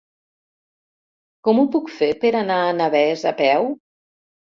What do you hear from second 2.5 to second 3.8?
a Navès a peu?